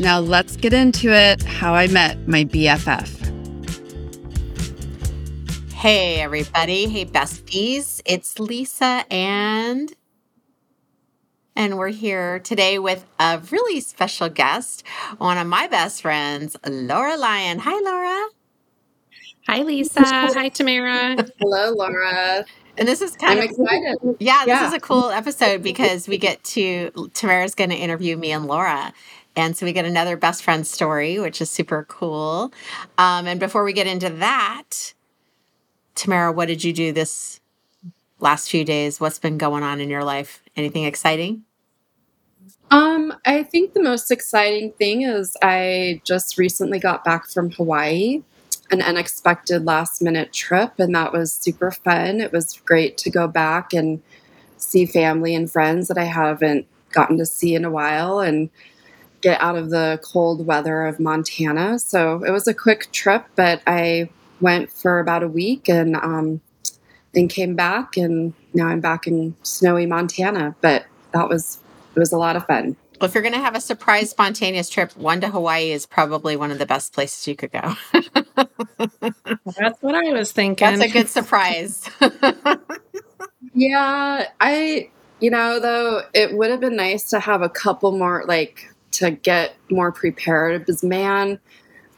[0.00, 3.16] Now let's get into it how I met my BFF.
[5.72, 6.88] Hey, everybody.
[6.88, 8.00] Hey, besties.
[8.06, 9.92] It's Leisa and
[11.56, 14.84] and we're here today with a really special guest,
[15.18, 17.58] one of my best friends, Laura Lyon.
[17.58, 18.28] Hi, Laura.
[19.48, 20.32] Hi, Leisa.
[20.34, 21.16] Hi, Tamara.
[21.40, 22.44] Hello, Laura.
[22.78, 24.16] And this is kind I'm of excited.
[24.20, 24.68] Yeah, this yeah.
[24.68, 28.92] is a cool episode because we get to Tamara's going to interview me and Laura.
[29.38, 32.52] And so we get another best friend story, which is super cool.
[32.98, 34.94] Um, and before we get into that,
[35.94, 37.38] Tamara, what did you do this
[38.18, 38.98] last few days?
[38.98, 40.42] What's been going on in your life?
[40.56, 41.44] Anything exciting?
[42.72, 48.24] Um, I think the most exciting thing is I just recently got back from Hawaii,
[48.72, 52.20] an unexpected last minute trip, and that was super fun.
[52.20, 54.02] It was great to go back and
[54.56, 58.50] see family and friends that I haven't gotten to see in a while and
[59.20, 61.78] get out of the cold weather of Montana.
[61.78, 64.10] So it was a quick trip, but I
[64.40, 66.40] went for about a week and um,
[67.12, 70.54] then came back, and now I'm back in snowy Montana.
[70.60, 71.58] But that was
[71.94, 72.76] it was a lot of fun.
[73.00, 76.36] Well, if you're going to have a surprise spontaneous trip, one to Hawaii is probably
[76.36, 77.74] one of the best places you could go.
[79.56, 80.66] That's what I was thinking.
[80.66, 81.88] That's a good surprise.
[83.54, 88.24] yeah, I, you know, though, it would have been nice to have a couple more,
[88.26, 90.64] like, to get more prepared.
[90.64, 91.38] Because, man,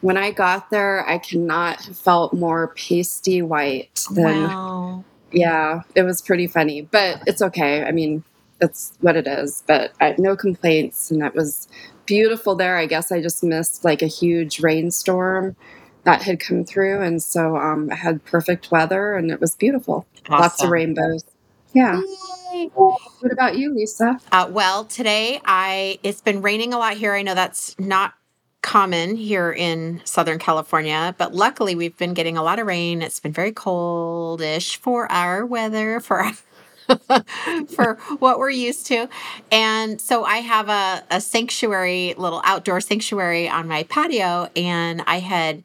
[0.01, 4.45] when I got there, I cannot have felt more pasty white than.
[4.45, 5.05] Wow.
[5.33, 7.84] Yeah, it was pretty funny, but it's okay.
[7.84, 8.25] I mean,
[8.59, 9.62] that's what it is.
[9.67, 11.69] But I no complaints, and it was
[12.06, 12.77] beautiful there.
[12.77, 15.55] I guess I just missed like a huge rainstorm
[16.05, 20.06] that had come through, and so um, I had perfect weather, and it was beautiful.
[20.29, 20.41] Awesome.
[20.41, 21.25] Lots of rainbows.
[21.72, 22.00] Yeah.
[22.53, 22.66] Yay.
[22.75, 24.20] What about you, Leisa?
[24.32, 27.14] Uh, well, today I it's been raining a lot here.
[27.14, 28.14] I know that's not
[28.62, 33.03] common here in Southern California, but luckily we've been getting a lot of rain.
[33.03, 36.31] It's been very coldish for our weather, for
[37.75, 39.08] for what we're used to.
[39.52, 45.20] And so I have a, a sanctuary, little outdoor sanctuary on my patio, and I
[45.20, 45.62] had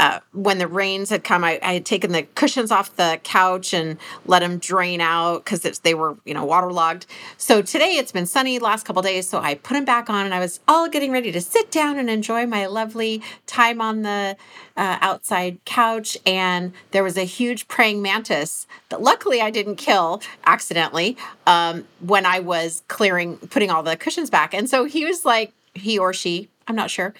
[0.00, 3.74] uh, when the rains had come, I, I, had taken the cushions off the couch
[3.74, 7.04] and let them drain out because they were, you know, waterlogged.
[7.36, 10.32] So today it's been sunny last couple days, so I put them back on and
[10.32, 14.38] I was all getting ready to sit down and enjoy my lovely time on the
[14.74, 16.16] uh, outside couch.
[16.24, 22.24] And there was a huge praying mantis that luckily I didn't kill accidentally um, when
[22.24, 24.54] I was clearing, putting all the cushions back.
[24.54, 27.12] And so he was like, he or she, I'm not sure,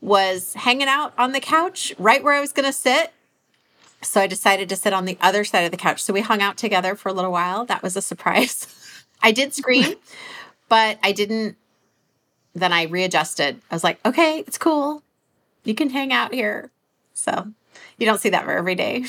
[0.00, 3.12] was hanging out on the couch right where I was going to sit.
[4.02, 6.02] So I decided to sit on the other side of the couch.
[6.02, 7.64] So we hung out together for a little while.
[7.66, 8.66] That was a surprise.
[9.22, 9.94] I did scream,
[10.68, 11.56] but I didn't.
[12.54, 13.60] Then I readjusted.
[13.70, 15.02] I was like, okay, it's cool.
[15.64, 16.70] You can hang out here.
[17.14, 17.52] So
[17.98, 19.04] you don't see that for every day.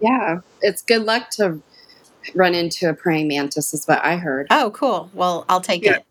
[0.00, 1.60] Yeah, it's good luck to
[2.34, 4.48] run into a praying mantis, is what I heard.
[4.50, 5.10] Oh, cool.
[5.14, 5.96] Well, I'll take yeah.
[5.96, 6.06] it.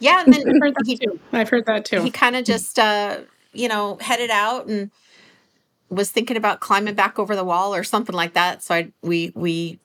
[0.00, 1.20] Yeah, and then I've heard that he, too.
[1.32, 2.02] I've heard that too.
[2.02, 3.18] He kind of just, uh,
[3.52, 4.90] you know, headed out and
[5.90, 8.62] was thinking about climbing back over the wall or something like that.
[8.62, 9.78] So I we we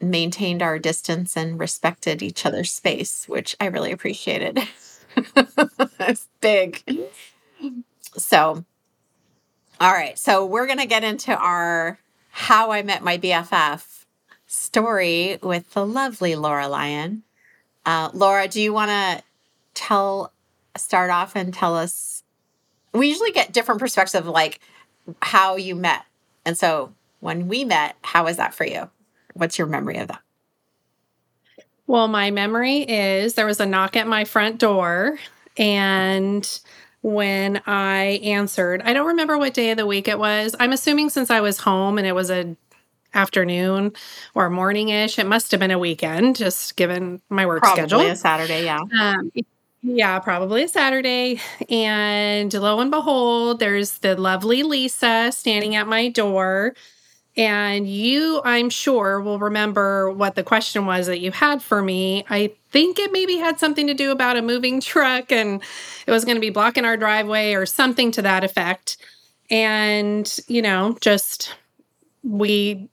[0.00, 4.60] maintained our distance and respected each other's space, which I really appreciated.
[6.00, 6.82] it's big.
[8.16, 8.64] So,
[9.80, 10.18] all right.
[10.18, 11.98] So we're gonna get into our
[12.30, 14.04] how I met my BFF
[14.46, 17.22] story with the lovely Laura Lyon.
[17.88, 19.22] Uh, Laura, do you want to
[19.72, 20.30] tell,
[20.76, 22.22] start off and tell us?
[22.92, 24.60] We usually get different perspectives of like
[25.22, 26.04] how you met.
[26.44, 28.90] And so when we met, how was that for you?
[29.32, 30.20] What's your memory of that?
[31.86, 35.18] Well, my memory is there was a knock at my front door.
[35.56, 36.46] And
[37.00, 40.54] when I answered, I don't remember what day of the week it was.
[40.60, 42.54] I'm assuming since I was home and it was a
[43.14, 43.92] afternoon
[44.34, 45.18] or morning ish.
[45.18, 48.00] It must have been a weekend, just given my work probably schedule.
[48.00, 48.80] a Saturday, yeah.
[49.00, 49.30] Um,
[49.82, 51.40] yeah, probably a Saturday.
[51.70, 56.74] And lo and behold, there's the lovely Leisa standing at my door.
[57.36, 62.24] And you, I'm sure, will remember what the question was that you had for me.
[62.28, 65.62] I think it maybe had something to do about a moving truck and
[66.06, 68.96] it was going to be blocking our driveway or something to that effect.
[69.50, 71.54] And, you know, just
[72.24, 72.88] we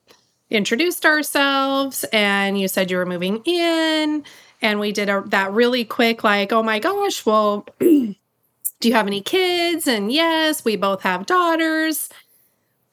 [0.50, 4.24] introduced ourselves and you said you were moving in.
[4.62, 8.16] And we did a, that really quick like oh my gosh well do
[8.82, 9.88] you have any kids?
[9.88, 12.10] And yes we both have daughters.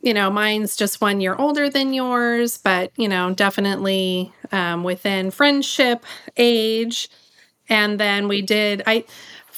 [0.01, 5.31] You know mine's just one year older than yours but you know definitely um, within
[5.31, 6.05] friendship
[6.37, 7.09] age.
[7.69, 9.05] And then we did i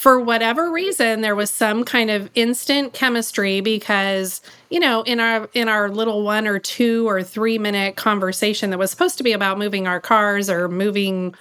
[0.05, 5.49] for whatever reason there was some kind of instant chemistry because you know in our
[5.55, 9.33] in our little one or two or three minute conversation that was supposed to be
[9.33, 11.35] about moving our cars or moving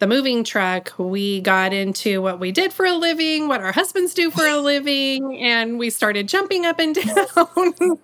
[0.00, 4.14] the moving truck, we got into what we did for a living, what our husbands
[4.14, 7.98] do for a living, and we started jumping up and down.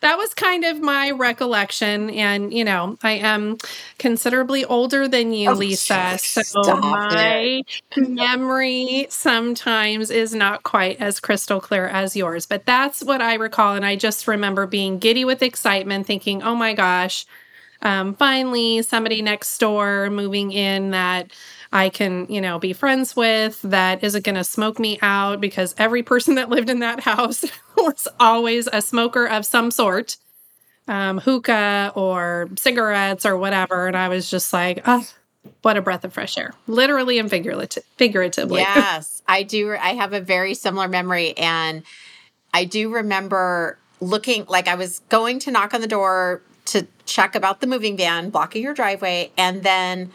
[0.00, 2.08] that was kind of my recollection.
[2.10, 3.58] And, you know, I am
[3.98, 6.20] considerably older than you, oh, Leisa.
[6.20, 7.62] So my
[7.96, 8.08] it.
[8.08, 12.46] memory sometimes is not quite as crystal clear as yours.
[12.46, 13.74] But that's what I recall.
[13.74, 17.26] And I just remember being giddy with excitement, thinking, oh my gosh
[17.82, 21.32] um, finally somebody next door moving in that
[21.72, 25.74] I can, you know, be friends with that isn't going to smoke me out because
[25.78, 27.44] every person that lived in that house
[27.76, 30.16] was always a smoker of some sort,
[30.86, 33.86] um, hookah or cigarettes or whatever.
[33.86, 35.06] And I was just like, oh,
[35.62, 38.60] what a breath of fresh air, literally and figuratively.
[38.60, 39.74] Yes, I do.
[39.74, 41.36] I have a very similar memory.
[41.36, 41.82] And
[42.54, 47.34] I do remember looking like I was going to knock on the door to check
[47.34, 49.32] about the moving van blocking your driveway.
[49.36, 50.12] And then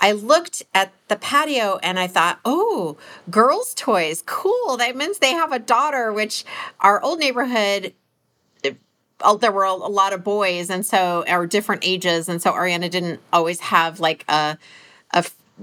[0.00, 2.96] I looked at the patio and I thought, oh,
[3.30, 4.78] girls' toys, cool.
[4.78, 6.44] That means they have a daughter, which
[6.80, 7.92] our old neighborhood,
[9.20, 12.28] oh, there were a lot of boys and so, or different ages.
[12.28, 14.56] And so Ariana didn't always have like a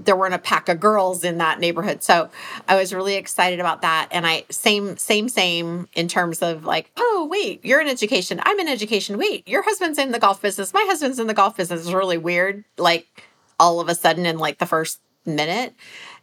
[0.04, 2.02] there weren't a pack of girls in that neighborhood.
[2.02, 2.30] So
[2.68, 4.08] I was really excited about that.
[4.10, 8.40] And I same, same, same in terms of like, oh, wait, you're in education.
[8.44, 9.18] I'm in education.
[9.18, 10.72] Wait, your husband's in the golf business.
[10.72, 11.82] My husband's in the golf business.
[11.82, 12.64] It's really weird.
[12.76, 13.24] Like
[13.58, 15.74] all of a sudden in like the first minute.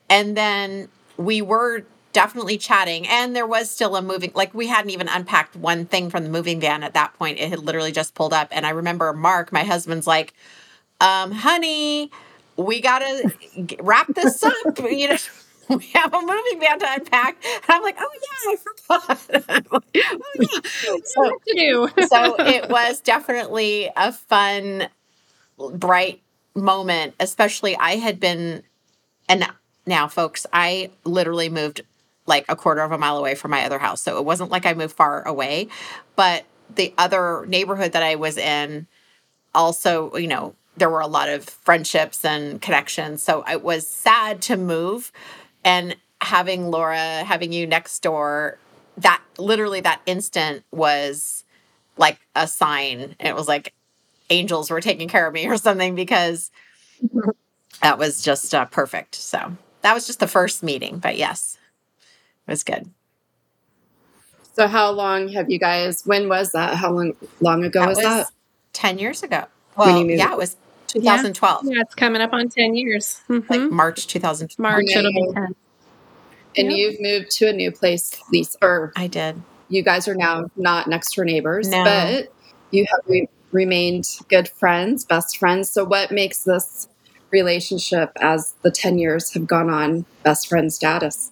[0.10, 0.88] And then
[1.18, 5.54] we were definitely chatting and there was still a moving like we hadn't even unpacked
[5.54, 8.48] one thing from the moving van at that point it had literally just pulled up
[8.51, 10.33] and i remember mark my husband's like
[11.01, 12.10] um honey
[12.57, 13.31] we gotta
[13.79, 14.55] wrap this up.
[14.79, 15.17] you know,
[15.69, 17.37] we have a moving van to unpack.
[17.43, 19.65] And I'm like, oh yeah, I forgot.
[19.71, 20.97] oh yeah.
[21.03, 21.39] So,
[22.07, 24.87] so it was definitely a fun,
[25.57, 26.21] bright
[26.53, 27.15] moment.
[27.19, 28.63] Especially, I had been,
[29.27, 29.47] and
[29.85, 31.81] now, folks, I literally moved
[32.27, 34.01] like a quarter of a mile away from my other house.
[34.01, 35.67] So it wasn't like I moved far away,
[36.15, 38.87] but the other neighborhood that I was in
[39.53, 43.24] also, you know, there were a lot of friendships and connections.
[43.24, 45.12] So it was sad to move
[45.63, 48.57] and having Laura, having you next door,
[48.98, 51.44] that literally that instant was
[51.98, 53.16] like a sign.
[53.19, 53.74] It was like
[54.30, 56.51] angels were taking care of me or something because
[57.81, 59.16] that was just uh, perfect.
[59.16, 61.57] So that was just the first meeting, but yes,
[62.48, 62.89] it was good.
[64.54, 66.04] So how long have you guys?
[66.06, 66.75] When was that?
[66.75, 68.27] How long long ago that was, was that?
[68.72, 69.45] Ten years ago.
[69.75, 70.56] Well, yeah, it was
[70.95, 71.65] 2012.
[71.65, 73.21] Yeah, it's coming up on 10 years.
[73.30, 73.51] Mm-hmm.
[73.51, 74.59] Like March 2012.
[74.59, 75.56] March, it'll be 10.
[76.57, 76.77] And yep.
[76.77, 78.56] you've moved to a new place, Leisa.
[78.62, 79.41] Or I did.
[79.67, 81.84] You guys are now not next door neighbors, no.
[81.84, 82.34] but
[82.72, 85.69] you have re- remained good friends, best friends.
[85.69, 86.88] So, what makes this
[87.31, 91.31] relationship as the 10 years have gone on best friend status?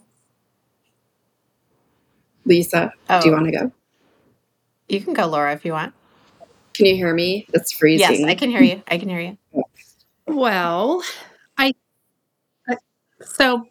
[2.46, 3.22] Leisa, oh.
[3.22, 3.38] do you oh.
[3.38, 3.72] want to go?
[4.90, 5.94] You can go, Laura, if you want.
[6.74, 7.46] Can you hear me?
[7.54, 8.22] It's freezing.
[8.22, 8.82] Yes, I can hear you.
[8.88, 9.63] I can hear you.
[10.28, 11.02] Well,
[11.58, 11.74] I
[13.22, 13.66] so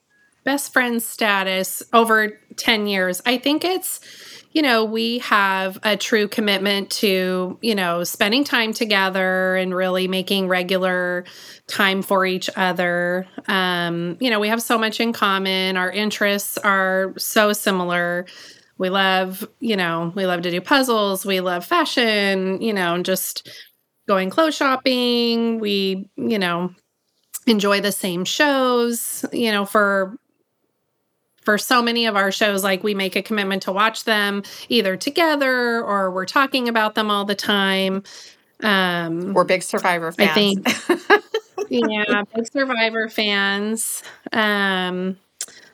[0.45, 3.23] best friend status over 10 years.
[3.27, 4.01] I think it's
[4.55, 10.09] you know, we have a true commitment to, you know, spending time together and really
[10.09, 11.25] making regular
[11.69, 13.27] time for each other.
[13.49, 15.79] Um, you know, we have so much in common.
[15.79, 18.27] Our interests are so similar
[18.79, 23.05] we love, you know, we love to do puzzles, we love fashion, you know, and
[23.05, 23.49] just
[24.07, 25.59] going clothes shopping.
[25.61, 26.75] We, you know,
[27.47, 30.17] enjoy the same shows, you know, for
[31.43, 34.97] for so many of our shows like we make a commitment to watch them either
[34.97, 38.03] together or we're talking about them all the time.
[38.63, 40.31] Um we're big survivor fans.
[40.31, 41.21] I think
[41.69, 44.03] yeah, big survivor fans.
[44.33, 45.17] Um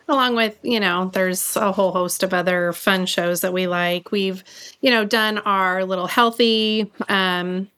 [0.09, 4.11] along with, you know, there's a whole host of other fun shows that we like.
[4.11, 4.43] We've,
[4.81, 7.69] you know, done our little healthy, um,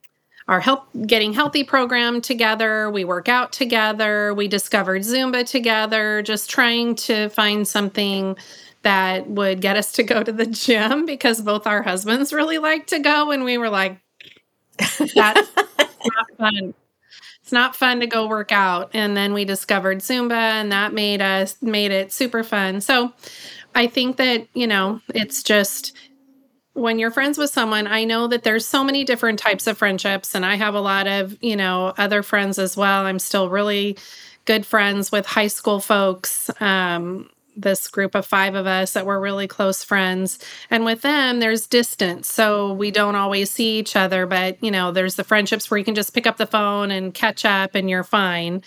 [0.51, 2.91] our help getting healthy program together.
[2.91, 4.35] We work out together.
[4.35, 8.37] We discovered Zumba together, just trying to find something
[8.83, 12.89] that would get us to go to the gym because both our husbands really like
[12.89, 13.31] to go.
[13.31, 14.01] And we were like,
[14.79, 15.47] that's not
[16.37, 16.75] fun
[17.51, 21.21] it's not fun to go work out and then we discovered zumba and that made
[21.21, 23.13] us made it super fun so
[23.75, 25.97] i think that you know it's just
[26.81, 30.35] when you're friends with someone i know that there's so many different types of friendships
[30.35, 33.97] and i have a lot of you know other friends as well i'm still really
[34.45, 39.21] good friends with high school folks um, this group of five of us that were
[39.21, 40.39] really close friends.
[40.71, 42.29] And with them, there's distance.
[42.29, 45.85] So we don't always see each other, but you know, there's the friendships where you
[45.85, 48.63] can just pick up the phone and catch up and you're fine.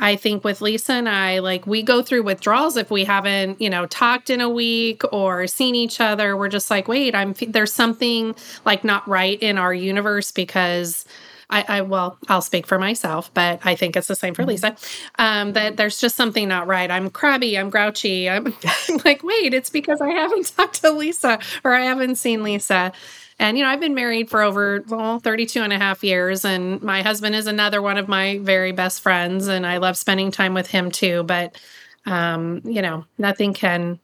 [0.00, 3.70] I think with Leisa and I, like we go through withdrawals if we haven't, you
[3.70, 6.36] know, talked in a week or seen each other.
[6.36, 11.04] We're just like, wait, I'm there's something like not right in our universe because
[11.50, 14.64] I, I well, I'll speak for myself, but I think it's the same for mm-hmm.
[14.66, 15.10] Leisa.
[15.18, 16.90] Um, that there's just something not right.
[16.90, 17.58] I'm crabby.
[17.58, 18.30] I'm grouchy.
[18.30, 18.54] I'm,
[18.88, 22.92] I'm like, wait, it's because I haven't talked to Leisa or I haven't seen Lisa.
[23.40, 26.44] And, you know, I've been married for over, well, 32 and a half years.
[26.44, 29.48] And my husband is another one of my very best friends.
[29.48, 31.22] And I love spending time with him too.
[31.22, 31.58] But,
[32.04, 33.98] um, you know, nothing can,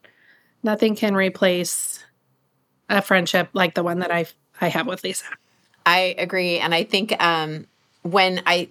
[0.63, 2.03] nothing can replace
[2.89, 4.27] a friendship like the one that I
[4.61, 5.25] I have with Leisa.
[5.85, 6.59] I agree.
[6.59, 7.67] And I think um,
[8.03, 8.71] when I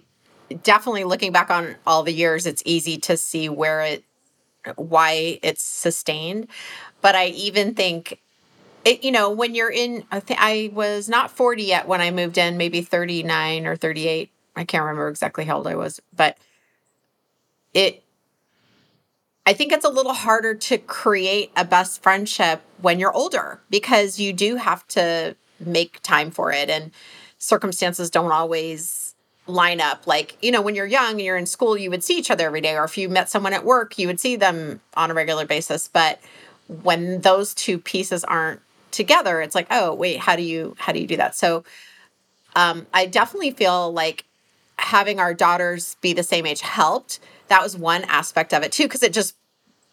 [0.62, 4.04] definitely looking back on all the years, it's easy to see where it,
[4.76, 6.48] why it's sustained.
[7.00, 8.20] But I even think,
[8.86, 12.12] it, you know, when you're in, I, th- I was not 40 yet when I
[12.12, 14.30] moved in, maybe 39 or 38.
[14.54, 16.38] I can't remember exactly how old I was, but
[17.74, 18.04] it,
[19.44, 24.20] I think it's a little harder to create a best friendship when you're older because
[24.20, 26.92] you do have to make time for it and
[27.38, 29.14] circumstances don't always
[29.48, 32.18] line up like you know when you're young and you're in school you would see
[32.18, 34.80] each other every day or if you met someone at work you would see them
[34.96, 36.20] on a regular basis but
[36.82, 38.60] when those two pieces aren't
[38.96, 41.64] together it's like oh wait how do you how do you do that so
[42.54, 44.24] um, i definitely feel like
[44.78, 48.84] having our daughters be the same age helped that was one aspect of it too
[48.84, 49.36] because it just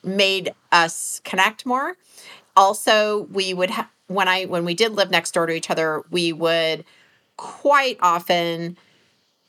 [0.03, 1.95] made us connect more
[2.55, 6.03] also we would have when I when we did live next door to each other,
[6.09, 6.85] we would
[7.37, 8.77] quite often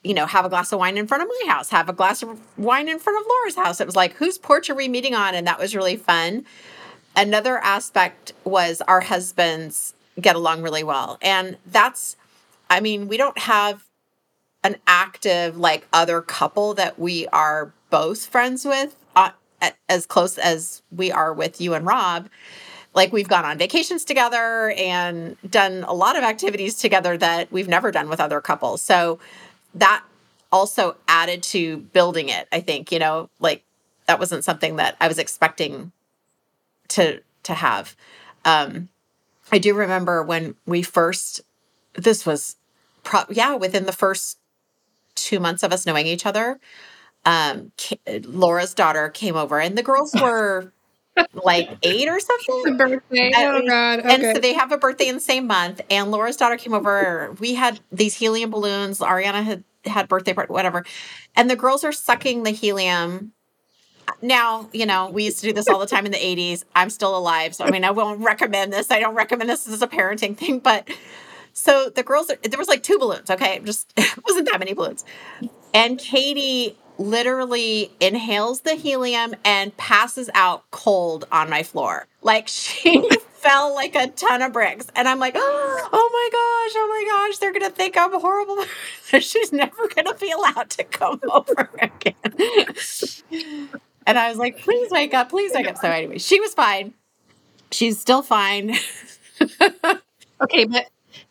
[0.03, 2.21] you know, have a glass of wine in front of my house, have a glass
[2.21, 3.81] of wine in front of Laura's house.
[3.81, 5.33] It was like, whose porch are we meeting on?
[5.33, 6.45] And that was really fun.
[7.15, 11.17] Another aspect was our husbands get along really well.
[11.21, 12.15] And that's,
[12.69, 13.83] I mean, we don't have
[14.63, 19.29] an active, like, other couple that we are both friends with uh,
[19.87, 22.29] as close as we are with you and Rob
[22.95, 27.67] like we've gone on vacations together and done a lot of activities together that we've
[27.67, 28.81] never done with other couples.
[28.81, 29.19] So
[29.75, 30.03] that
[30.51, 33.63] also added to building it, I think, you know, like
[34.07, 35.91] that wasn't something that I was expecting
[36.89, 37.95] to to have.
[38.43, 38.89] Um
[39.51, 41.41] I do remember when we first
[41.93, 42.57] this was
[43.03, 44.39] pro- yeah, within the first
[45.15, 46.59] 2 months of us knowing each other,
[47.25, 47.71] um
[48.23, 50.71] Laura's daughter came over and the girls were
[51.33, 52.77] like eight or something.
[52.77, 53.31] birthday.
[53.35, 53.99] And, oh God.
[53.99, 54.13] Okay.
[54.13, 55.81] And so they have a birthday in the same month.
[55.89, 57.35] And Laura's daughter came over.
[57.39, 58.99] We had these helium balloons.
[58.99, 60.85] Ariana had had birthday party, whatever.
[61.35, 63.33] And the girls are sucking the helium.
[64.25, 66.63] Now, you know, we used to do this all the time in the 80s.
[66.75, 67.55] I'm still alive.
[67.55, 68.91] So I mean I won't recommend this.
[68.91, 70.89] I don't recommend this as a parenting thing, but
[71.53, 73.59] so the girls there was like two balloons, okay?
[73.63, 73.93] Just
[74.27, 75.05] wasn't that many balloons.
[75.73, 82.07] And Katie literally inhales the helium and passes out cold on my floor.
[82.21, 83.07] Like she
[83.45, 84.87] fell like a ton of bricks.
[84.95, 88.19] And I'm like, oh, oh my gosh, oh my gosh, they're going to think I'm
[88.19, 88.65] horrible.
[89.19, 93.75] She's never going to be allowed to come over again.
[94.05, 95.77] And I was like, please wake up, please wake up.
[95.77, 96.93] So, anyway, she was fine.
[97.71, 98.75] She's still fine.
[100.41, 100.87] okay, but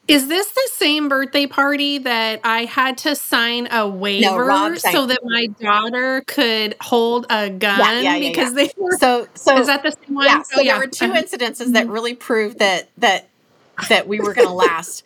[0.07, 5.07] is this the same birthday party that I had to sign a waiver no, so
[5.07, 9.59] that my daughter could hold a gun yeah, yeah, yeah, because they were so so
[9.59, 10.27] is that the same one?
[10.27, 11.23] Yeah, so oh, there were 2 uh-huh.
[11.23, 13.29] incidences that really proved that that
[13.89, 15.05] that we were going to last.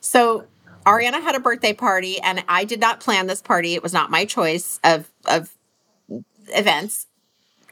[0.00, 0.44] so
[0.86, 3.74] Ariana had a birthday party and I did not plan this party.
[3.74, 5.55] It was not my choice of of
[6.48, 7.06] events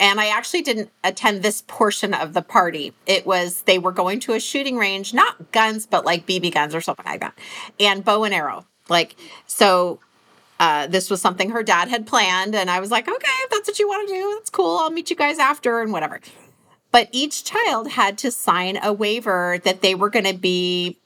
[0.00, 2.92] and I actually didn't attend this portion of the party.
[3.06, 6.74] It was they were going to a shooting range, not guns, but like BB guns
[6.74, 7.38] or something like that,
[7.78, 8.66] and bow and arrow.
[8.88, 9.14] Like
[9.46, 10.00] so,
[10.58, 12.54] uh, this was something her dad had planned.
[12.54, 14.78] And I was like, okay, if that's what you want to do, that's cool.
[14.78, 16.20] I'll meet you guys after and whatever.
[16.90, 20.96] But each child had to sign a waiver that they were going to be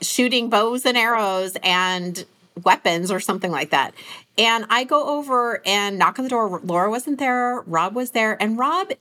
[0.00, 2.24] shooting bows and arrows and
[2.64, 3.94] weapons or something like that.
[4.38, 6.60] And I go over and knock on the door.
[6.62, 8.40] Laura wasn't there, Rob was there.
[8.42, 8.92] And Rob,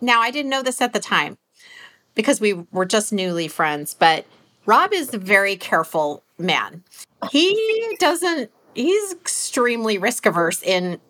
[0.00, 1.38] now I didn't know this at the time
[2.14, 4.26] because we were just newly friends, but
[4.64, 6.82] Rob is a very careful man.
[7.30, 11.00] He doesn't, he's extremely risk averse in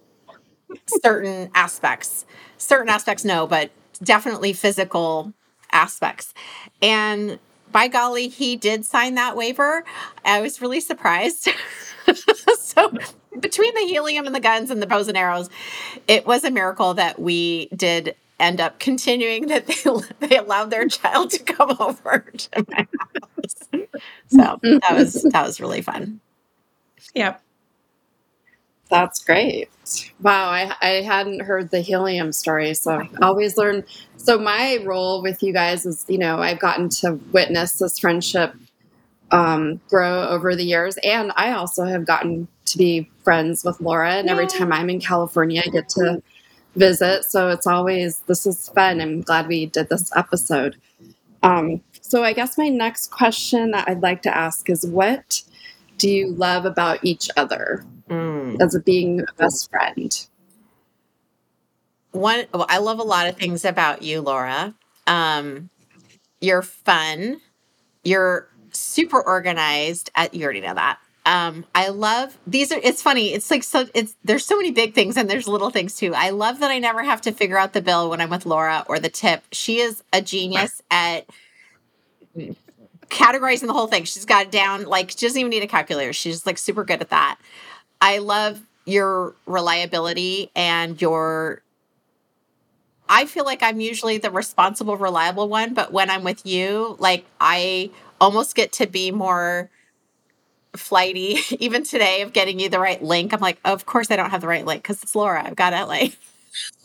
[1.02, 2.26] certain aspects.
[2.58, 3.70] Certain aspects, no, but
[4.02, 5.32] definitely physical
[5.72, 6.34] aspects.
[6.82, 7.38] And
[7.72, 9.84] by golly, he did sign that waiver.
[10.24, 11.48] I was really surprised.
[12.58, 12.92] so,
[13.40, 15.48] between the helium and the guns and the bows and arrows,
[16.08, 19.66] it was a miracle that we did end up continuing that
[20.20, 23.68] they they allowed their child to come over to my house.
[24.28, 26.20] So that was that was really fun.
[27.14, 27.42] Yep.
[28.88, 29.68] That's great.
[30.20, 33.84] Wow, I, I hadn't heard the helium story, so I always learn.
[34.16, 38.54] So my role with you guys is, you know, I've gotten to witness this friendship
[39.30, 44.14] um, grow over the years, and I also have gotten to be friends with Laura.
[44.14, 46.22] And every time I'm in California, I get to
[46.74, 47.24] visit.
[47.24, 49.00] So it's always this is fun.
[49.00, 50.76] I'm glad we did this episode.
[51.42, 55.42] Um, so I guess my next question that I'd like to ask is, what
[55.98, 57.84] do you love about each other?
[58.08, 58.60] Mm.
[58.60, 60.26] as a being a best friend.
[62.12, 64.74] One, well, I love a lot of things about you, Laura.
[65.08, 65.70] Um,
[66.40, 67.40] you're fun.
[68.04, 70.10] You're super organized.
[70.14, 70.98] At, you already know that.
[71.26, 73.32] Um, I love these are it's funny.
[73.34, 76.14] It's like so it's there's so many big things and there's little things too.
[76.14, 78.84] I love that I never have to figure out the bill when I'm with Laura
[78.88, 79.42] or the tip.
[79.50, 81.26] She is a genius at
[83.08, 84.04] categorizing the whole thing.
[84.04, 86.12] She's got it down like she doesn't even need a calculator.
[86.12, 87.38] She's like super good at that.
[88.00, 91.62] I love your reliability and your
[93.08, 97.24] I feel like I'm usually the responsible, reliable one, but when I'm with you, like
[97.40, 99.70] I almost get to be more
[100.76, 101.38] flighty.
[101.58, 104.40] Even today, of getting you the right link, I'm like, of course I don't have
[104.40, 105.44] the right link because it's Laura.
[105.44, 106.08] I've got LA.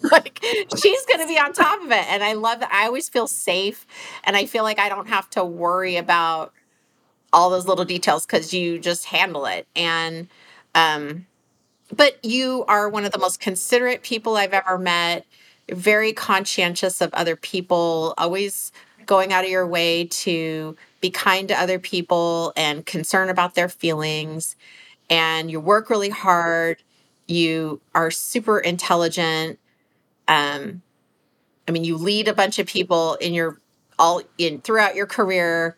[0.11, 2.71] like she's going to be on top of it, and I love that.
[2.73, 3.85] I always feel safe,
[4.23, 6.53] and I feel like I don't have to worry about
[7.33, 9.67] all those little details because you just handle it.
[9.75, 10.27] And
[10.75, 11.27] um,
[11.95, 15.25] but you are one of the most considerate people I've ever met,
[15.69, 18.71] very conscientious of other people, always
[19.05, 23.69] going out of your way to be kind to other people and concern about their
[23.69, 24.55] feelings.
[25.09, 26.81] And you work really hard.
[27.27, 29.59] You are super intelligent.
[30.27, 30.81] Um,
[31.67, 33.59] I mean, you lead a bunch of people in your
[33.99, 35.75] all in throughout your career.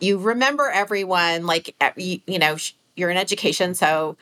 [0.00, 2.56] You remember everyone, like you, you know,
[2.94, 4.16] you're in education, so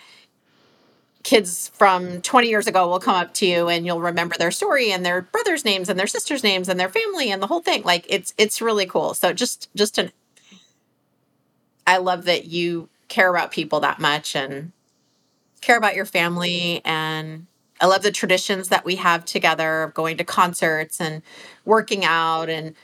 [1.25, 4.93] kids from 20 years ago will come up to you and you'll remember their story
[4.93, 7.83] and their brothers names and their sisters names and their family and the whole thing.
[7.83, 9.15] Like it's it's really cool.
[9.15, 10.13] So just just an
[11.87, 14.73] i love that you care about people that much and
[15.61, 16.83] care about your family.
[16.85, 17.47] And
[17.81, 21.23] i love the traditions that we have together of going to concerts and
[21.65, 22.75] working out and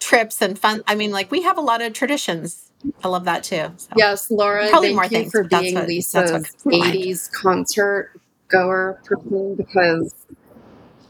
[0.00, 0.82] trips and fun.
[0.88, 2.65] I mean like we have a lot of traditions
[3.02, 3.70] I love that too.
[3.76, 3.88] So.
[3.96, 6.68] Yes, Laura, Probably thank more you things, for being what- Leisa's that's what comes to
[6.78, 6.94] mind.
[6.94, 8.10] 80s concert
[8.48, 10.14] goer person because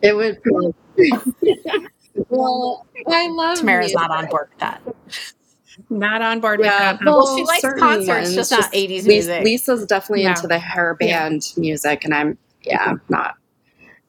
[0.03, 0.39] it would
[2.29, 3.97] well, I love Tamara's music.
[3.99, 4.83] not on board with that.
[5.91, 7.01] Not on board with that.
[7.05, 9.45] well, Well, she likes concerts, ones, just not 80s music.
[9.45, 10.31] Leisa's definitely Yeah.
[10.31, 11.29] into the hair Yeah.
[11.29, 13.35] band music, and I'm yeah not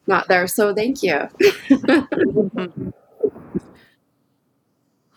[0.06, 0.46] not there.
[0.46, 1.28] So thank you.
[1.68, 2.90] Mm-hmm.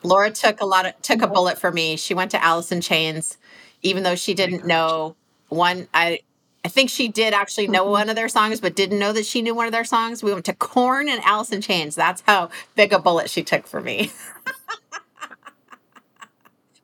[0.04, 1.34] Laura took a lot of took a mm-hmm.
[1.34, 1.98] bullet for me.
[1.98, 3.38] She went to Alice in Chains,
[3.82, 5.16] even though she didn't know
[5.50, 5.88] one.
[5.94, 6.22] I
[6.64, 7.92] I think she did actually know mm-hmm.
[7.92, 10.24] one of their songs, but didn't know that she knew one of their songs.
[10.24, 11.96] We went to Korn and Alice in Chains.
[11.96, 14.12] That's how big a bullet she took for me.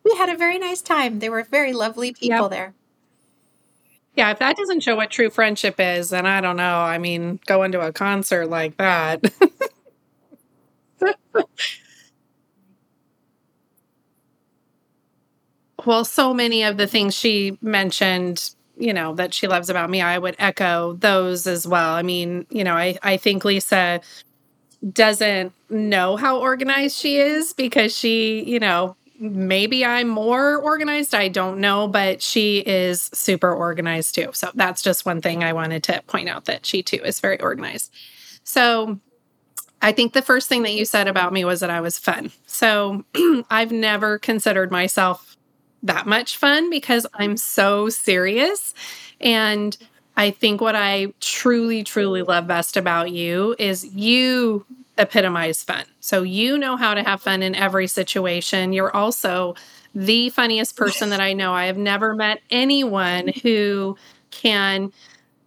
[0.03, 1.19] we had a very nice time.
[1.19, 2.51] They were very lovely people Yep.
[2.51, 2.73] there.
[4.15, 6.79] Yeah, if that doesn't show what true friendship is, then I don't know.
[6.79, 9.23] I mean, going to a concert like that.
[15.87, 20.01] well, so many of the things she mentioned, you know, that she loves about me,
[20.01, 21.93] I would echo those as well.
[21.93, 24.03] I mean, you know, I, I think Leisa
[24.91, 31.15] doesn't know how organized she is because she, you know, maybe I'm more organized.
[31.15, 34.29] I don't know, but she is super organized too.
[34.33, 37.39] So that's just one thing I wanted to point out that she too is very
[37.39, 37.93] organized.
[38.43, 38.99] So
[39.81, 42.31] I think the first thing that you said about me was that I was fun.
[42.45, 43.05] So
[43.49, 45.36] I've never considered myself
[45.83, 48.73] that much fun because I'm so serious
[49.19, 49.77] and
[50.15, 54.65] I think what I truly, truly love best about you is you
[54.97, 55.85] epitomize fun.
[55.99, 58.73] So you know how to have fun in every situation.
[58.73, 59.53] You're also
[59.93, 61.53] the funniest person that I know.
[61.53, 63.95] I have never met anyone who
[64.31, 64.91] can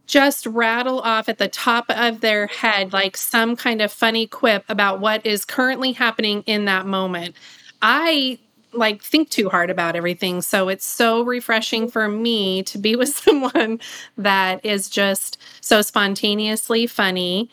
[0.07, 4.65] just rattle off at the top of their head like some kind of funny quip
[4.69, 7.35] about what is currently happening in that moment.
[7.81, 8.39] I
[8.73, 10.43] like think too hard about everything.
[10.43, 13.81] So it's so refreshing for me to be with someone
[14.17, 17.51] that is just so spontaneously funny.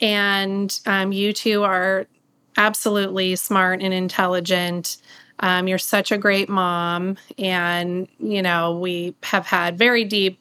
[0.00, 2.06] And um, you two are
[2.56, 4.96] absolutely smart and intelligent.
[5.40, 7.16] Um, you're such a great mom.
[7.38, 10.38] And, you know, we have had very deep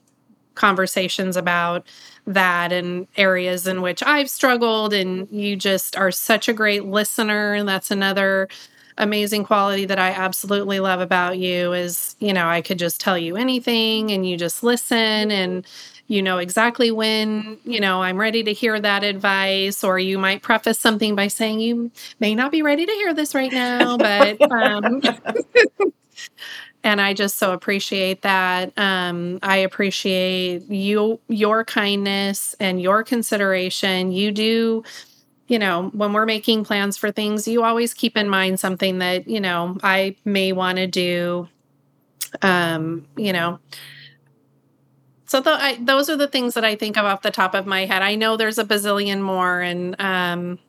[0.56, 1.88] conversations about
[2.28, 4.94] that and areas in which I've struggled.
[4.94, 7.54] And you just are such a great listener.
[7.54, 8.50] And that's another
[9.00, 13.18] amazing quality that I absolutely love about you is, you know, I could just tell
[13.18, 15.66] you anything and you just listen and
[16.08, 20.42] you know exactly when, you know, I'm ready to hear that advice or you might
[20.42, 24.40] preface something by saying you may not be ready to hear this right now, but
[24.52, 25.02] um
[26.84, 28.72] and I just so appreciate that.
[28.78, 34.12] Um, I appreciate you, your kindness and your consideration.
[34.12, 34.84] You do
[35.50, 39.28] you know, when we're making plans for things, you always keep in mind something that,
[39.28, 41.50] you know, I may want to do.
[42.44, 43.60] Um, you know,
[45.26, 47.66] so the, I, those are the things that I think of off the top of
[47.66, 48.04] my head.
[48.04, 50.60] I know there's a bazillion more, and um,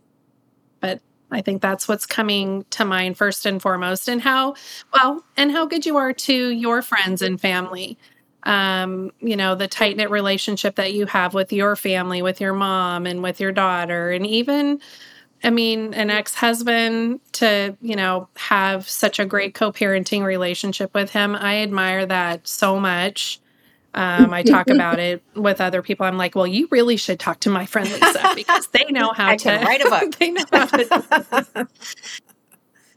[0.80, 4.08] but I think that's what's coming to mind first and foremost.
[4.08, 4.54] And how
[4.94, 7.98] well, and how good you are to your friends and family
[8.44, 12.54] um, you know, the tight knit relationship that you have with your family, with your
[12.54, 14.80] mom and with your daughter, and even,
[15.44, 20.94] I mean, an ex husband to, you know, have such a great co parenting relationship
[20.94, 21.34] with him.
[21.34, 23.40] I admire that so much.
[23.92, 26.06] Um, I talk about it with other people.
[26.06, 29.30] I'm like, well, you really should talk to my friend Leisa because they know how
[29.30, 30.16] I to write a book.
[30.18, 31.68] they know how to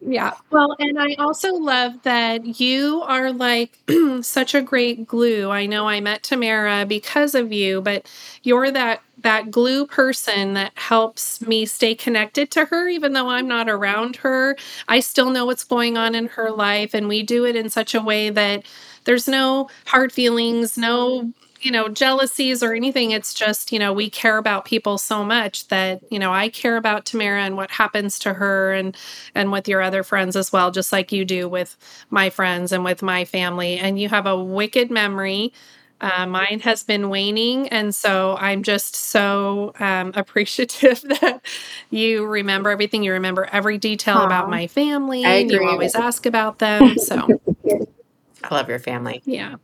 [0.05, 0.33] yeah.
[0.51, 3.77] Well, and I also love that you are like
[4.21, 5.49] such a great glue.
[5.49, 8.09] I know I met Tamara because of you, but
[8.43, 13.47] you're that that glue person that helps me stay connected to her even though I'm
[13.47, 14.57] not around her.
[14.89, 17.95] I still know what's going on in her life and we do it in such
[17.95, 18.65] a way that
[19.05, 21.31] there's no hard feelings, no
[21.63, 23.11] you know, jealousies or anything.
[23.11, 26.77] It's just, you know, we care about people so much that, you know, I care
[26.77, 28.95] about Tamara and what happens to her and
[29.33, 31.77] and with your other friends as well, just like you do with
[32.09, 33.77] my friends and with my family.
[33.77, 35.53] And you have a wicked memory.
[36.01, 37.69] Uh, mine has been waning.
[37.69, 41.41] And so I'm just so um, appreciative that
[41.89, 43.03] you remember everything.
[43.03, 44.25] You remember every detail Aww.
[44.25, 45.23] about my family.
[45.23, 46.97] and you always ask about them.
[46.97, 47.39] So
[48.43, 49.21] I love your family.
[49.23, 49.55] Yeah.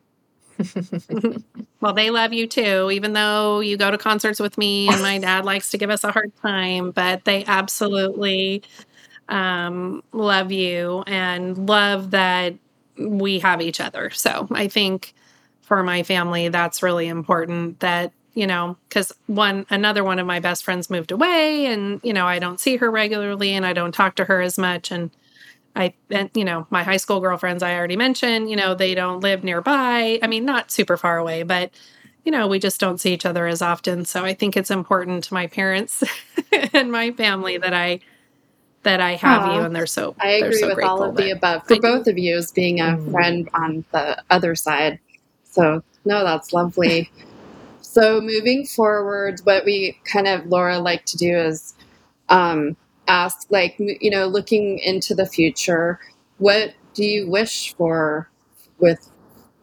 [1.82, 5.17] well, they love you too, even though you go to concerts with me and my
[5.17, 8.63] dad likes to give us a hard time, but they absolutely
[9.30, 12.56] um, love you and love that
[12.98, 14.10] we have each other.
[14.10, 15.13] So I think
[15.62, 20.39] for my family, that's really important that you know because one another one of my
[20.39, 23.91] best friends moved away and you know i don't see her regularly and i don't
[23.91, 25.10] talk to her as much and
[25.80, 29.22] I, and, you know, my high school girlfriends I already mentioned, you know, they don't
[29.22, 30.20] live nearby.
[30.22, 31.72] I mean, not super far away, but,
[32.26, 34.04] you know, we just don't see each other as often.
[34.04, 36.04] So I think it's important to my parents
[36.74, 38.02] and my family that I,
[38.84, 39.56] that I have Aww.
[39.56, 42.18] you and they're so, I agree so with all of the above for both of
[42.18, 43.12] you as being a mm-hmm.
[43.12, 45.00] friend on the other side.
[45.46, 47.10] So no, that's lovely.
[47.82, 51.74] so moving forward, what we kind of Laura like to do is,
[52.28, 52.76] um,
[53.10, 56.00] ask like you know looking into the future
[56.38, 58.30] what do you wish for
[58.78, 59.10] with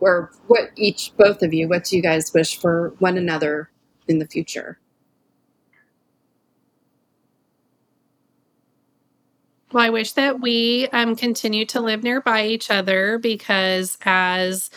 [0.00, 3.70] or what each both of you what do you guys wish for one another
[4.08, 4.78] in the future?
[9.72, 14.70] Well i wish that we um, continue to live nearby each other because as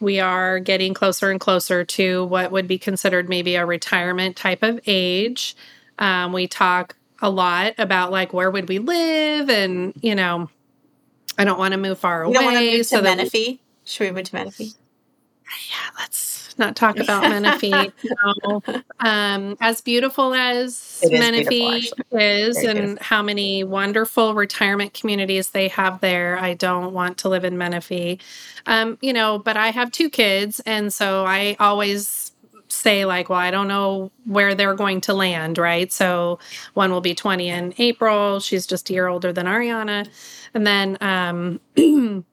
[0.00, 4.62] we are getting closer and closer to what would be considered maybe a retirement type
[4.62, 5.56] of age
[5.98, 10.48] um, we talk a lot about like where would we live and you know
[11.38, 12.70] I don't want to move far away.
[12.70, 13.60] You move so to Menifee?
[13.84, 14.72] Should we move to Menifee?
[15.70, 17.70] Yeah, let's not talk about Menifee.
[18.50, 18.62] no.
[19.00, 23.04] Um, as beautiful as it Menifee is, is and beautiful.
[23.04, 28.18] how many wonderful retirement communities they have there, I don't want to live in Menifee.
[28.66, 32.23] Um, you know, but I have two kids, and so I always
[32.74, 35.92] say like well i don't know where they're going to land right?
[35.92, 36.38] So
[36.74, 38.40] one will be 20 in april.
[38.40, 40.08] She's just a year older than ariana.
[40.52, 41.60] And then um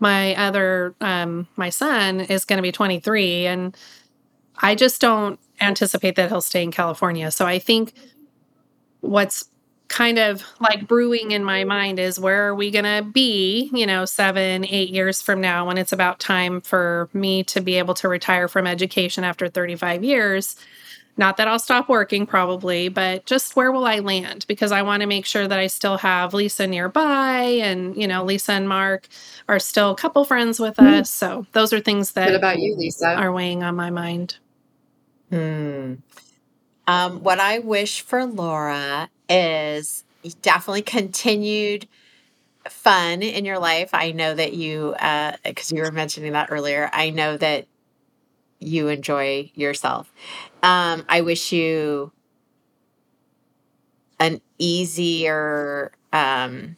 [0.00, 3.76] my other um my son is going to be 23 and
[4.60, 7.30] I just don't anticipate that he'll stay in California.
[7.30, 7.92] So I think
[9.00, 9.48] what's
[9.88, 13.86] kind of like brewing in my mind is where are we going to be, you
[13.86, 17.94] know, seven, eight years from now when it's about time for me to be able
[17.94, 20.56] to retire from education after 35 years?
[21.16, 24.44] Not that I'll stop working probably, but just where will I land?
[24.46, 28.24] Because I want to make sure that I still have Leisa nearby and, you know,
[28.24, 29.08] Leisa and Mark
[29.48, 31.00] are still a couple friends with mm-hmm.
[31.00, 31.10] us.
[31.10, 33.18] So those are things that what about you, Leisa?
[33.18, 34.36] Are weighing on my mind.
[35.30, 35.94] Hmm.
[36.86, 40.04] Um, what I wish for Laura is
[40.42, 41.86] definitely continued
[42.68, 43.90] fun in your life.
[43.92, 44.94] I know that you,
[45.44, 47.66] because uh, you were mentioning that earlier, I know that
[48.60, 50.12] you enjoy yourself.
[50.62, 52.12] Um, I wish you
[54.18, 56.76] an easier um,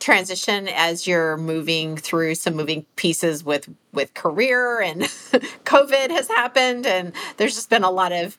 [0.00, 5.02] transition as you're moving through some moving pieces with with career and
[5.64, 8.36] covid has happened and there's just been a lot of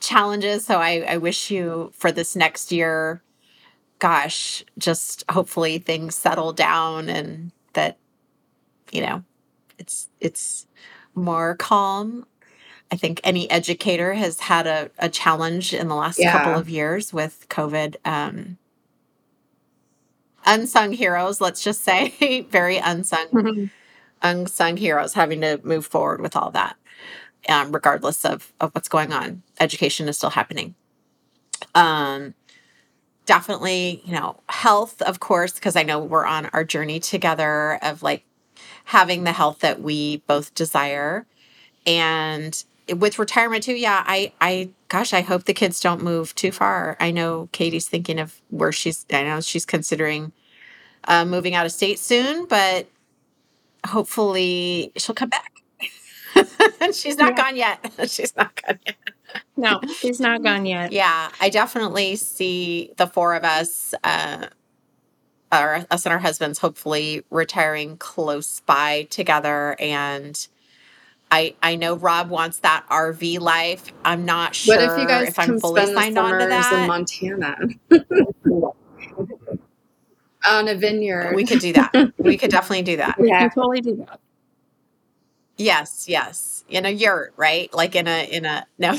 [0.00, 3.22] challenges so I, I wish you for this next year
[3.98, 7.98] gosh just hopefully things settle down and that
[8.90, 9.22] you know
[9.78, 10.66] it's it's
[11.14, 12.24] more calm
[12.90, 16.32] i think any educator has had a, a challenge in the last yeah.
[16.32, 18.56] couple of years with covid um,
[20.44, 23.64] unsung heroes, let's just say, very unsung, mm-hmm.
[24.22, 26.76] unsung heroes having to move forward with all that,
[27.48, 29.42] um, regardless of, of what's going on.
[29.60, 30.74] Education is still happening.
[31.74, 32.34] Um,
[33.26, 38.02] definitely, you know, health, of course, because I know we're on our journey together of
[38.02, 38.24] like
[38.84, 41.26] having the health that we both desire.
[41.86, 42.62] And
[42.96, 46.98] with retirement too, yeah, I, I, gosh, I hope the kids don't move too far.
[47.00, 50.32] I know Katie's thinking of where she's, I know she's considering
[51.04, 52.86] uh, moving out of state soon, but
[53.86, 55.50] hopefully she'll come back.
[56.92, 57.42] she's not yeah.
[57.42, 57.90] gone yet.
[58.10, 58.96] she's not gone yet.
[59.56, 60.92] no, she's not gone yet.
[60.92, 64.48] Yeah, I definitely see the four of us, uh,
[65.50, 70.48] our, us and our husbands, hopefully retiring close by together and
[71.32, 73.90] I, I know Rob wants that RV life.
[74.04, 76.72] I'm not sure what if, you guys if I'm fully signed on to that.
[76.74, 77.56] in Montana.
[80.44, 81.34] On a vineyard.
[81.34, 82.12] We could do that.
[82.18, 83.16] we could definitely do that.
[83.22, 84.20] Yeah, totally do that.
[85.56, 86.64] Yes, yes.
[86.68, 87.72] In a yurt, right?
[87.72, 88.98] Like in a in a no.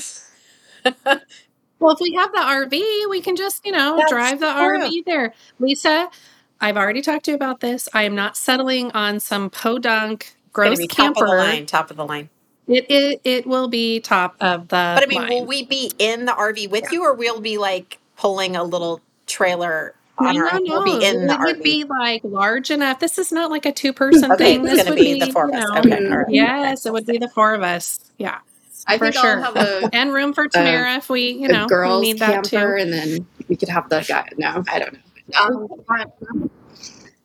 [1.05, 4.79] well, if we have the RV, we can just, you know, That's drive the true.
[4.79, 5.33] RV there.
[5.61, 6.11] Leisa,
[6.59, 7.87] I've already talked to you about this.
[7.93, 11.19] I am not settling on some podunk gross camper.
[11.19, 11.65] Top of the line.
[11.65, 12.29] Top of the line.
[12.67, 14.93] It, it it will be top of the.
[14.95, 15.29] But I mean, line.
[15.29, 16.91] will we be in the RV with yeah.
[16.91, 19.95] you, or we'll be like pulling a little trailer?
[20.19, 21.45] On no, our, no, we'll be in the it RV.
[21.45, 22.99] would be like large enough.
[22.99, 24.63] This is not like a two person okay, thing.
[24.63, 25.69] This would be, be the four of us.
[25.69, 26.25] Know, okay, right.
[26.29, 27.99] Yes, it would be the four of us.
[28.17, 28.39] Yeah.
[28.85, 29.43] I for sure.
[29.43, 32.43] I'll have a, and room for Tamara if we, you know, girls we need that
[32.43, 32.83] camper, too.
[32.83, 34.27] and then we could have the guy.
[34.37, 34.99] No, I don't know.
[35.39, 36.49] Um,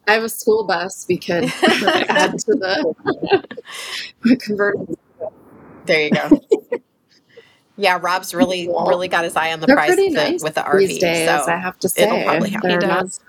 [0.09, 2.93] I have a school bus we could add to uh,
[4.23, 4.99] the convertible.
[5.85, 6.41] There you go.
[7.77, 10.63] yeah, Rob's really really got his eye on the They're price pretty nice with the
[10.63, 10.79] RV.
[10.89, 12.71] These days, so I have to say, it'll probably happen.
[12.71, 13.21] He does.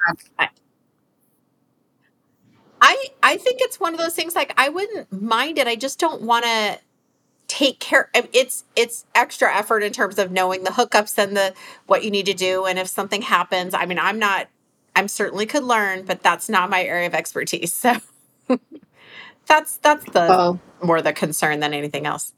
[2.82, 4.34] I I think it's one of those things.
[4.34, 5.68] Like I wouldn't mind it.
[5.68, 6.80] I just don't want to
[7.50, 11.52] take care it's it's extra effort in terms of knowing the hookups and the
[11.88, 14.48] what you need to do and if something happens i mean i'm not
[15.00, 17.74] I'm certainly could learn, but that's not my area of expertise.
[17.74, 17.96] So
[19.48, 22.34] that's that's the well, more the concern than anything else.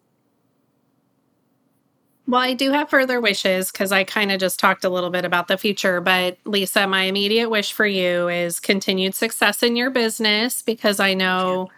[2.27, 5.25] Well, I do have further wishes because I kind of just talked a little bit
[5.25, 5.99] about the future.
[5.99, 11.15] But Leisa, my immediate wish for you is continued success in your business because I
[11.15, 11.69] know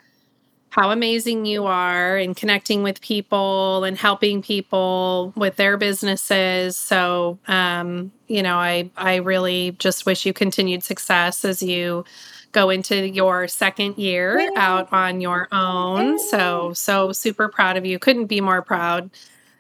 [0.73, 6.75] how amazing you are in connecting with people and helping people with their businesses.
[6.75, 12.05] So, um, you know, I I really just wish you continued success as you
[12.53, 14.49] go into your second year Yay.
[14.55, 16.13] out on your own.
[16.13, 16.17] Yay.
[16.17, 17.99] So, so super proud of you.
[17.99, 19.11] Couldn't be more proud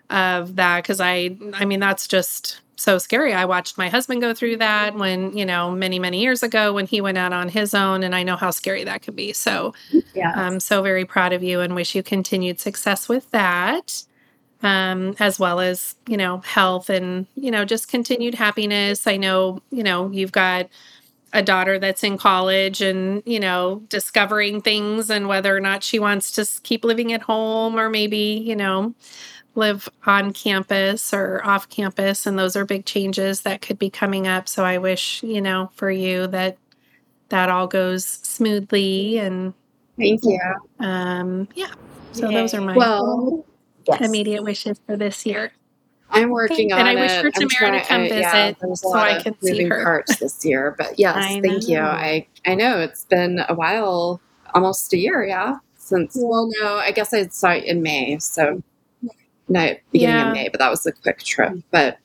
[0.09, 3.33] of that because I I mean that's just so scary.
[3.33, 6.85] I watched my husband go through that when, you know, many, many years ago when
[6.85, 8.03] he went out on his own.
[8.03, 9.33] And I know how scary that could be.
[9.33, 9.73] So
[10.13, 10.33] yeah.
[10.35, 14.03] I'm so very proud of you and wish you continued success with that.
[14.61, 19.07] Um, as well as, you know, health and, you know, just continued happiness.
[19.07, 20.69] I know, you know, you've got
[21.33, 25.99] a daughter that's in college and, you know, discovering things and whether or not she
[25.99, 28.93] wants to keep living at home or maybe, you know,
[29.55, 34.27] live on campus or off campus and those are big changes that could be coming
[34.27, 36.57] up so i wish you know for you that
[37.29, 39.53] that all goes smoothly and
[39.97, 40.39] thank you
[40.79, 41.71] um yeah
[42.13, 42.35] so Yay.
[42.35, 43.45] those are my well
[43.85, 44.01] Yes.
[44.01, 45.51] immediate wishes for this year.
[46.09, 46.81] I'm working on it.
[46.81, 46.99] And I it.
[47.01, 49.69] wish for I'm Tamara to come I- yeah, visit there's so I can see moving
[49.71, 49.83] her.
[49.83, 51.79] parts this year, but yes, I thank you.
[51.79, 54.21] I I know it's been a while,
[54.53, 56.15] almost a year, yeah, since.
[56.17, 58.61] Well, no, I guess I saw it in May, so
[59.49, 60.27] no, beginning Yeah.
[60.27, 61.53] of May, but that was a quick trip.
[61.71, 61.97] But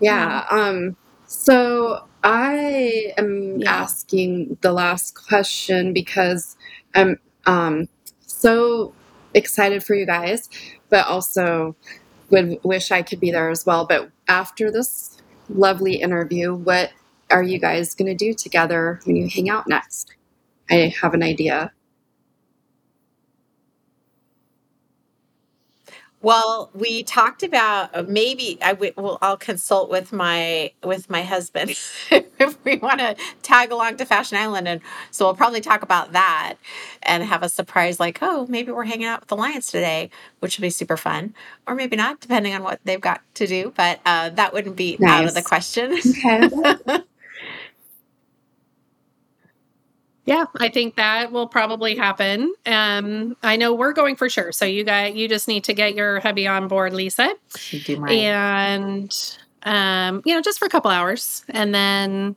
[0.00, 3.72] yeah, um, so I am Yeah.
[3.82, 6.56] asking the last question because
[6.94, 7.88] I'm um
[8.20, 8.94] so
[9.34, 10.48] excited for you guys,
[10.90, 11.76] but also
[12.30, 13.86] would wish I could be there as well.
[13.86, 16.90] But after this lovely interview, what
[17.30, 20.14] are you guys going to do together when you hang out next?
[20.70, 21.72] I have an idea.
[26.26, 31.22] Well, we talked about uh, maybe I w- well, I'll consult with my with my
[31.22, 31.70] husband
[32.10, 34.80] if we want to tag along to Fashion Island, and
[35.12, 36.54] so we'll probably talk about that
[37.04, 40.10] and have a surprise like, oh, maybe we're hanging out with the Lions today,
[40.40, 41.32] which would be super fun,
[41.64, 43.72] or maybe not, depending on what they've got to do.
[43.76, 45.96] But uh, that wouldn't be out of the question.
[45.96, 46.48] Okay.
[50.26, 52.52] Yeah, I think that will probably happen.
[52.66, 54.50] Um, I know we're going for sure.
[54.52, 57.30] So you got you just need to get your hubby on board, Leisa,
[57.84, 62.36] do and um, you know, just for a couple hours, and then,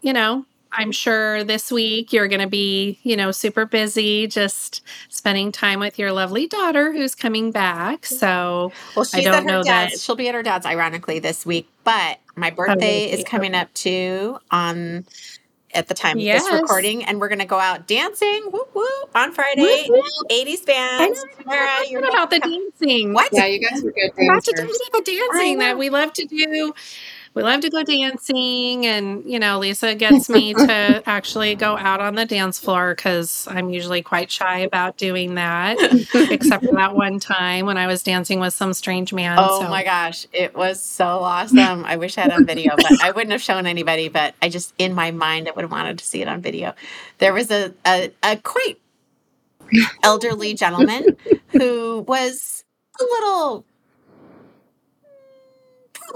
[0.00, 4.82] you know, I'm sure this week you're going to be, you know, super busy, just
[5.08, 8.06] spending time with your lovely daughter who's coming back.
[8.06, 9.92] So Well, she's don't at her know dad's.
[9.94, 11.68] that- She'll be at her dad's, ironically, this week.
[11.82, 15.06] But my birthday is coming up too on
[15.72, 19.10] at the time of this recording, and we're going to go out dancing whoop, whoop,
[19.14, 19.86] on Friday.
[19.88, 21.24] Whoop, 80s I bands.
[21.40, 23.12] Tamara, you're what about the dancing.
[23.12, 23.30] What?
[23.32, 24.78] yeah, you guys were good Lots of dancers.
[24.92, 26.74] the dancing that we love to do.
[27.32, 32.00] We love to go dancing, and you know, Leisa gets me to actually go out
[32.00, 35.76] on the dance floor because I'm usually quite shy about doing that,
[36.30, 39.36] except for that one time when I was dancing with some strange man.
[39.38, 41.84] Oh so- my gosh, it was so awesome.
[41.84, 44.08] I wish I had on video, but I wouldn't have shown anybody.
[44.08, 46.74] But I just, in my mind, I would have wanted to see it on video.
[47.18, 48.80] There was a, a, a quite
[50.02, 51.16] elderly gentleman
[51.48, 52.64] who was
[53.00, 53.64] a little,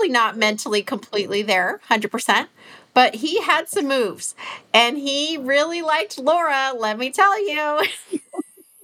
[0.05, 2.49] probably not mentally completely there, 100%.
[2.95, 4.35] But he had some moves
[4.75, 7.83] and he really liked Laura, let me tell you.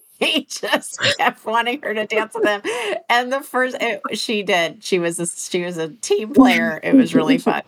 [0.20, 2.62] he just kept wanting her to dance with him.
[3.08, 6.80] And the first it, she did, she was a, she was a team player.
[6.82, 7.62] It was really fun.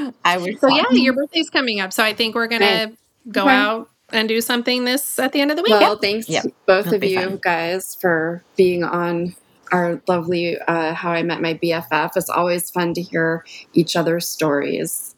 [0.24, 2.92] I was So yeah, your birthday's coming up, so I think we're gonna
[3.30, 3.48] go Okay.
[3.48, 5.80] out and do something this at the end of the week.
[5.80, 6.52] Well, thanks Yep.
[6.66, 7.40] both It'll of you fun.
[7.42, 9.34] guys for being on
[9.72, 12.12] our lovely uh, How I Met My BFF.
[12.16, 15.14] It's always fun to hear each other's stories.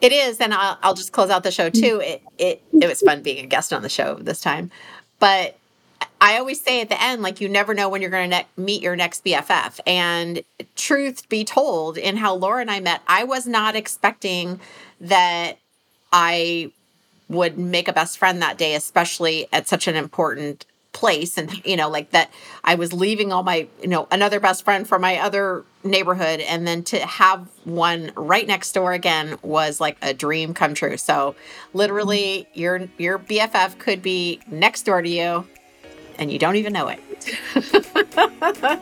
[0.00, 2.00] It is, and I'll, I'll just close out the show too.
[2.04, 4.70] It it it was fun being a guest on the show this time,
[5.18, 5.56] but
[6.20, 8.46] I always say at the end, like you never know when you're going to ne-
[8.56, 9.78] meet your next BFF.
[9.86, 10.42] And
[10.74, 14.60] truth be told, in how Laura and I met, I was not expecting
[15.00, 15.58] that
[16.12, 16.72] I
[17.28, 21.36] would make a best friend that day, especially at such an important place.
[21.36, 22.30] And, you know, like that
[22.62, 26.40] I was leaving all my, you know, another best friend from my other neighborhood.
[26.40, 30.96] And then to have one right next door again was like a dream come true.
[30.96, 31.34] So
[31.74, 35.46] literally your, your BFF could be next door to you
[36.18, 37.00] and you don't even know it.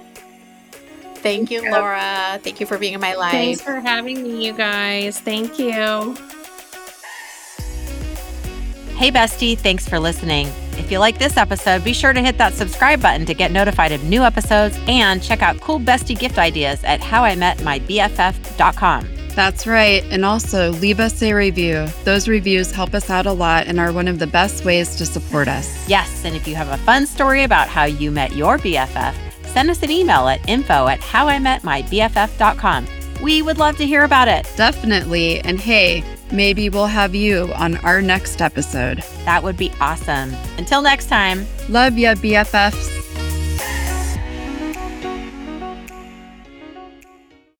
[1.16, 2.40] Thank you, Laura.
[2.42, 3.31] Thank you for being in my life.
[3.31, 5.20] Thanks for having me, you guys.
[5.20, 6.16] Thank you.
[9.02, 10.46] Hey, bestie, thanks for listening.
[10.78, 13.90] If you like this episode, be sure to hit that subscribe button to get notified
[13.90, 19.08] of new episodes and check out cool bestie gift ideas at howimetmybff.com.
[19.30, 20.04] That's right.
[20.04, 21.88] And also leave us a review.
[22.04, 25.04] Those reviews help us out a lot and are one of the best ways to
[25.04, 25.88] support us.
[25.88, 29.68] Yes, and if you have a fun story about how you met your BFF, send
[29.68, 32.86] us an email at info at howimetmybff.com.
[33.20, 34.48] We would love to hear about it.
[34.56, 35.40] Definitely.
[35.40, 39.02] And hey, maybe we'll have you on our next episode.
[39.24, 40.34] That would be awesome.
[40.58, 41.46] Until next time.
[41.68, 43.01] Love ya, BFFs.